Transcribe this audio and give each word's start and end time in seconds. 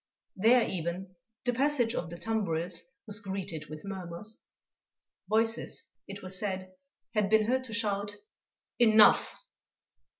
There 0.35 0.67
even, 0.67 1.15
the 1.45 1.53
passage 1.53 1.93
of 1.93 2.09
the 2.09 2.17
tumbrils 2.17 2.81
was 3.05 3.19
greeted 3.19 3.67
with 3.69 3.85
murmurs. 3.85 4.41
Voices, 5.29 5.85
it 6.07 6.23
was 6.23 6.39
said, 6.39 6.73
had 7.13 7.29
been 7.29 7.45
heard 7.45 7.65
to 7.65 7.73
shout: 7.75 8.15
"Enough!" 8.79 9.35